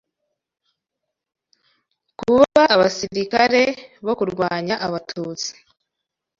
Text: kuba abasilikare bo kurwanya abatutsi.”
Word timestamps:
kuba 2.19 2.61
abasilikare 2.75 3.63
bo 4.05 4.13
kurwanya 4.19 4.75
abatutsi.” 4.87 5.51